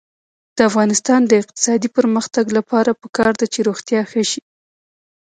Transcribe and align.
د 0.55 0.57
افغانستان 0.69 1.21
د 1.25 1.31
اقتصادي 1.41 1.89
پرمختګ 1.97 2.45
لپاره 2.57 2.97
پکار 3.01 3.33
ده 3.39 3.45
چې 3.53 3.59
روغتیا 3.67 4.01
ښه 4.09 4.23
شي. 4.31 4.41